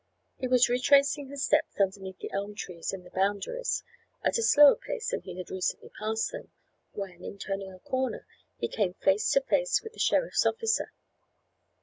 [0.39, 3.83] He was retracing his steps underneath the elm trees in the Boundaries
[4.23, 6.49] at a slower pace than he had recently passed them,
[6.93, 8.25] when, in turning a corner,
[8.57, 10.91] he came face to face with the sheriff's officer.